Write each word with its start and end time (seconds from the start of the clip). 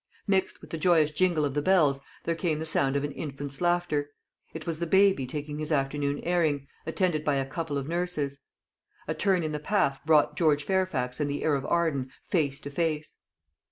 Mixed 0.25 0.61
with 0.61 0.71
the 0.71 0.79
joyous 0.79 1.11
jingle 1.11 1.45
of 1.45 1.53
the 1.53 1.61
bells, 1.61 2.01
there 2.23 2.33
came 2.33 2.57
the 2.57 2.65
sound 2.65 2.95
of 2.95 3.03
an 3.03 3.11
infant's 3.11 3.61
laughter. 3.61 4.09
It 4.51 4.65
was 4.65 4.79
the 4.79 4.87
baby 4.87 5.27
taking 5.27 5.59
his 5.59 5.71
after 5.71 5.95
dinner 5.95 6.19
airing, 6.23 6.67
attended 6.87 7.23
by 7.23 7.35
a 7.35 7.45
couple 7.45 7.77
of 7.77 7.87
nurses. 7.87 8.39
A 9.07 9.13
turn 9.13 9.43
in 9.43 9.51
the 9.51 9.59
path 9.59 10.01
brought 10.03 10.35
George 10.35 10.63
Fairfax 10.63 11.19
and 11.19 11.29
the 11.29 11.43
heir 11.43 11.53
of 11.53 11.67
Arden 11.67 12.09
face 12.23 12.59
to 12.61 12.71
face. 12.71 13.17